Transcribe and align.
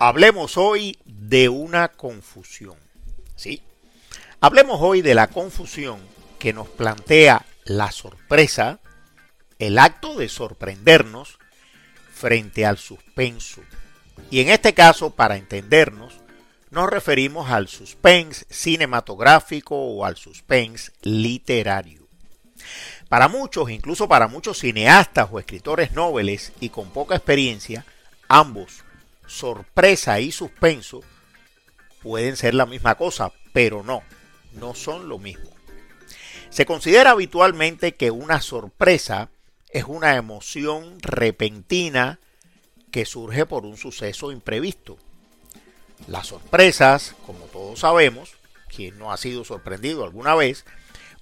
Hablemos 0.00 0.56
hoy 0.56 0.96
de 1.04 1.48
una 1.48 1.88
confusión. 1.88 2.76
¿sí? 3.34 3.62
Hablemos 4.40 4.78
hoy 4.80 5.02
de 5.02 5.16
la 5.16 5.26
confusión 5.26 5.98
que 6.38 6.52
nos 6.52 6.68
plantea 6.68 7.44
la 7.64 7.90
sorpresa, 7.90 8.78
el 9.58 9.76
acto 9.76 10.16
de 10.16 10.28
sorprendernos 10.28 11.40
frente 12.12 12.64
al 12.64 12.78
suspenso. 12.78 13.60
Y 14.30 14.40
en 14.40 14.50
este 14.50 14.72
caso, 14.72 15.10
para 15.10 15.36
entendernos, 15.36 16.14
nos 16.70 16.88
referimos 16.88 17.50
al 17.50 17.66
suspense 17.66 18.46
cinematográfico 18.50 19.74
o 19.74 20.04
al 20.04 20.16
suspense 20.16 20.92
literario. 21.02 22.06
Para 23.08 23.26
muchos, 23.26 23.68
incluso 23.68 24.06
para 24.06 24.28
muchos 24.28 24.60
cineastas 24.60 25.28
o 25.32 25.40
escritores 25.40 25.90
noveles 25.90 26.52
y 26.60 26.68
con 26.68 26.90
poca 26.90 27.16
experiencia, 27.16 27.84
ambos 28.28 28.84
sorpresa 29.28 30.18
y 30.20 30.32
suspenso 30.32 31.02
pueden 32.02 32.36
ser 32.36 32.54
la 32.54 32.66
misma 32.66 32.96
cosa, 32.96 33.32
pero 33.52 33.82
no, 33.82 34.02
no 34.54 34.74
son 34.74 35.08
lo 35.08 35.18
mismo. 35.18 35.50
Se 36.50 36.66
considera 36.66 37.10
habitualmente 37.10 37.94
que 37.94 38.10
una 38.10 38.40
sorpresa 38.40 39.28
es 39.70 39.84
una 39.84 40.16
emoción 40.16 40.98
repentina 41.00 42.18
que 42.90 43.04
surge 43.04 43.44
por 43.46 43.66
un 43.66 43.76
suceso 43.76 44.32
imprevisto. 44.32 44.96
Las 46.06 46.28
sorpresas, 46.28 47.14
como 47.26 47.40
todos 47.46 47.80
sabemos, 47.80 48.32
quien 48.74 48.98
no 48.98 49.12
ha 49.12 49.16
sido 49.16 49.44
sorprendido 49.44 50.04
alguna 50.04 50.34
vez, 50.34 50.64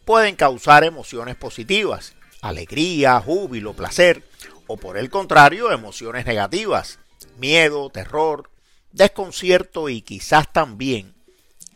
pueden 0.04 0.36
causar 0.36 0.84
emociones 0.84 1.34
positivas, 1.34 2.14
alegría, 2.40 3.20
júbilo, 3.20 3.72
placer, 3.74 4.22
o 4.68 4.76
por 4.76 4.96
el 4.96 5.10
contrario, 5.10 5.72
emociones 5.72 6.26
negativas, 6.26 6.98
miedo, 7.38 7.90
terror, 7.90 8.50
desconcierto 8.92 9.88
y 9.88 10.02
quizás 10.02 10.52
también 10.52 11.14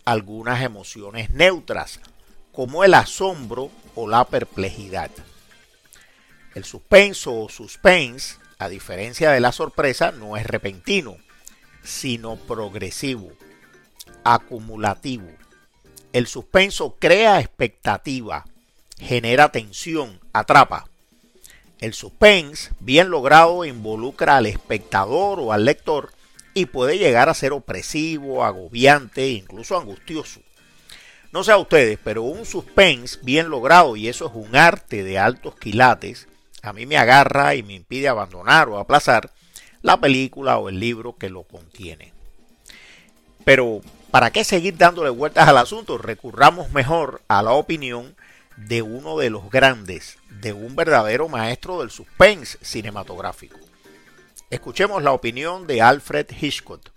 algunas 0.05 0.62
emociones 0.62 1.30
neutras, 1.30 2.00
como 2.52 2.84
el 2.84 2.94
asombro 2.94 3.70
o 3.94 4.08
la 4.08 4.25
perplejidad. 4.25 5.11
El 6.55 6.64
suspenso 6.64 7.39
o 7.39 7.48
suspense, 7.48 8.36
a 8.58 8.69
diferencia 8.69 9.30
de 9.30 9.41
la 9.41 9.52
sorpresa, 9.52 10.11
no 10.12 10.36
es 10.36 10.47
repentino, 10.47 11.17
sino 11.83 12.36
progresivo, 12.36 13.33
acumulativo. 14.24 15.28
El 16.12 16.27
suspenso 16.27 16.97
crea 16.98 17.39
expectativa, 17.39 18.45
genera 18.98 19.52
tensión, 19.52 20.20
atrapa. 20.33 20.89
El 21.81 21.95
suspense, 21.95 22.73
bien 22.78 23.11
logrado, 23.11 23.64
involucra 23.64 24.36
al 24.36 24.47
espectador 24.47 25.41
o 25.41 25.53
al 25.53 25.64
lector 25.64 26.12
y 26.53 26.67
puede 26.67 26.98
llegar 26.98 27.28
a 27.28 27.34
ser 27.34 27.53
opresivo, 27.53 28.45
agobiante 28.45 29.23
e 29.23 29.31
incluso 29.31 29.78
angustioso. 29.78 30.41
No 31.33 31.42
sé 31.42 31.53
a 31.53 31.58
ustedes, 31.58 31.98
pero 32.03 32.23
un 32.23 32.45
suspense 32.45 33.19
bien 33.23 33.48
logrado, 33.48 33.97
y 33.97 34.08
eso 34.08 34.27
es 34.27 34.33
un 34.34 34.56
arte 34.56 35.05
de 35.05 35.19
altos 35.19 35.55
quilates, 35.56 36.28
a 36.62 36.73
mí 36.73 36.84
me 36.84 36.98
agarra 36.98 37.55
y 37.55 37.62
me 37.62 37.75
impide 37.75 38.08
abandonar 38.08 38.69
o 38.69 38.78
aplazar 38.78 39.31
la 39.81 39.98
película 39.98 40.58
o 40.58 40.69
el 40.69 40.78
libro 40.78 41.17
que 41.17 41.31
lo 41.31 41.45
contiene. 41.45 42.12
Pero, 43.45 43.81
¿para 44.11 44.31
qué 44.31 44.45
seguir 44.45 44.77
dándole 44.77 45.08
vueltas 45.08 45.48
al 45.48 45.56
asunto? 45.56 45.97
Recurramos 45.97 46.70
mejor 46.73 47.23
a 47.29 47.42
la 47.42 47.52
opinión 47.52 48.14
de 48.56 48.83
uno 48.83 49.18
de 49.18 49.30
los 49.30 49.50
grandes, 49.50 50.18
de 50.28 50.52
un 50.52 50.77
verdadero 50.77 51.28
maestro 51.28 51.80
del 51.80 51.90
suspense 51.90 52.58
cinematográfico. 52.62 53.58
Escuchemos 54.50 55.02
la 55.02 55.12
opinión 55.12 55.66
de 55.66 55.80
Alfred 55.80 56.27
Hitchcock, 56.40 56.90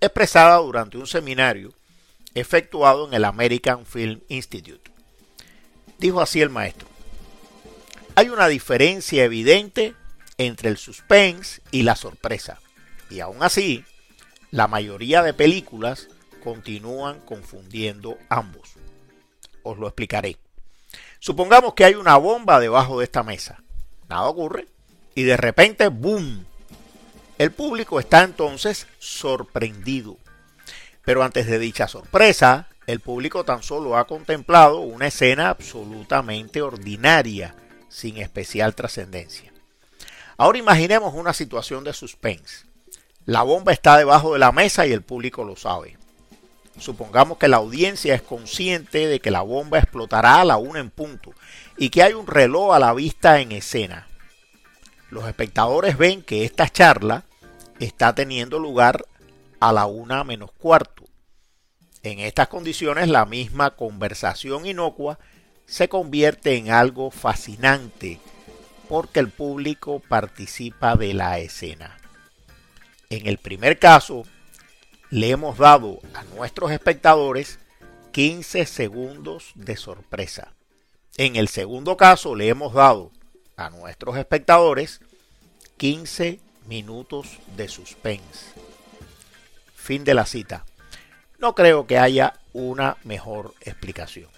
expresada 0.00 0.56
durante 0.58 0.98
un 0.98 1.06
seminario 1.06 1.72
efectuado 2.34 3.06
en 3.08 3.14
el 3.14 3.24
American 3.24 3.84
Film 3.84 4.20
Institute. 4.28 4.90
Dijo 5.98 6.20
así 6.20 6.40
el 6.40 6.50
maestro, 6.50 6.88
hay 8.14 8.28
una 8.28 8.48
diferencia 8.48 9.24
evidente 9.24 9.94
entre 10.38 10.68
el 10.68 10.76
suspense 10.76 11.62
y 11.70 11.82
la 11.82 11.96
sorpresa, 11.96 12.60
y 13.10 13.20
aún 13.20 13.42
así, 13.42 13.84
la 14.50 14.66
mayoría 14.66 15.22
de 15.22 15.34
películas 15.34 16.08
continúan 16.42 17.20
confundiendo 17.20 18.18
ambos. 18.28 18.74
Os 19.62 19.78
lo 19.78 19.86
explicaré. 19.86 20.36
Supongamos 21.22 21.74
que 21.74 21.84
hay 21.84 21.94
una 21.94 22.16
bomba 22.16 22.58
debajo 22.58 22.98
de 22.98 23.04
esta 23.04 23.22
mesa. 23.22 23.62
Nada 24.08 24.24
ocurre. 24.24 24.66
Y 25.14 25.22
de 25.22 25.36
repente, 25.36 25.86
¡boom! 25.86 26.44
El 27.38 27.52
público 27.52 28.00
está 28.00 28.24
entonces 28.24 28.88
sorprendido. 28.98 30.16
Pero 31.04 31.22
antes 31.22 31.46
de 31.46 31.60
dicha 31.60 31.86
sorpresa, 31.86 32.66
el 32.88 32.98
público 32.98 33.44
tan 33.44 33.62
solo 33.62 33.96
ha 33.96 34.08
contemplado 34.08 34.80
una 34.80 35.06
escena 35.06 35.50
absolutamente 35.50 36.60
ordinaria, 36.60 37.54
sin 37.88 38.16
especial 38.16 38.74
trascendencia. 38.74 39.52
Ahora 40.36 40.58
imaginemos 40.58 41.14
una 41.14 41.32
situación 41.34 41.84
de 41.84 41.92
suspense. 41.92 42.66
La 43.26 43.42
bomba 43.42 43.72
está 43.72 43.96
debajo 43.96 44.32
de 44.32 44.40
la 44.40 44.50
mesa 44.50 44.88
y 44.88 44.92
el 44.92 45.02
público 45.02 45.44
lo 45.44 45.54
sabe. 45.54 45.96
Supongamos 46.82 47.38
que 47.38 47.46
la 47.46 47.58
audiencia 47.58 48.12
es 48.12 48.22
consciente 48.22 49.06
de 49.06 49.20
que 49.20 49.30
la 49.30 49.42
bomba 49.42 49.78
explotará 49.78 50.40
a 50.40 50.44
la 50.44 50.56
una 50.56 50.80
en 50.80 50.90
punto 50.90 51.32
y 51.78 51.90
que 51.90 52.02
hay 52.02 52.12
un 52.12 52.26
reloj 52.26 52.74
a 52.74 52.80
la 52.80 52.92
vista 52.92 53.38
en 53.38 53.52
escena. 53.52 54.08
Los 55.08 55.28
espectadores 55.28 55.96
ven 55.96 56.22
que 56.22 56.44
esta 56.44 56.68
charla 56.68 57.22
está 57.78 58.16
teniendo 58.16 58.58
lugar 58.58 59.06
a 59.60 59.72
la 59.72 59.86
una 59.86 60.24
menos 60.24 60.50
cuarto. 60.50 61.04
En 62.02 62.18
estas 62.18 62.48
condiciones 62.48 63.08
la 63.08 63.26
misma 63.26 63.76
conversación 63.76 64.66
inocua 64.66 65.20
se 65.66 65.88
convierte 65.88 66.56
en 66.56 66.72
algo 66.72 67.12
fascinante 67.12 68.18
porque 68.88 69.20
el 69.20 69.28
público 69.28 70.00
participa 70.00 70.96
de 70.96 71.14
la 71.14 71.38
escena. 71.38 71.96
En 73.08 73.28
el 73.28 73.38
primer 73.38 73.78
caso, 73.78 74.24
le 75.12 75.28
hemos 75.28 75.58
dado 75.58 76.00
a 76.14 76.24
nuestros 76.24 76.70
espectadores 76.70 77.58
15 78.12 78.64
segundos 78.64 79.52
de 79.54 79.76
sorpresa. 79.76 80.54
En 81.18 81.36
el 81.36 81.48
segundo 81.48 81.98
caso 81.98 82.34
le 82.34 82.48
hemos 82.48 82.72
dado 82.72 83.10
a 83.56 83.68
nuestros 83.68 84.16
espectadores 84.16 85.02
15 85.76 86.40
minutos 86.66 87.40
de 87.58 87.68
suspense. 87.68 88.54
Fin 89.76 90.02
de 90.02 90.14
la 90.14 90.24
cita. 90.24 90.64
No 91.38 91.54
creo 91.54 91.86
que 91.86 91.98
haya 91.98 92.40
una 92.54 92.96
mejor 93.04 93.52
explicación. 93.60 94.30